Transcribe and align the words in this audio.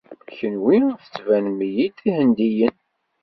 Kenwi 0.37 0.77
tettbanem-iyi-d 1.01 1.97
d 2.03 2.05
Ihendiyen. 2.09 2.75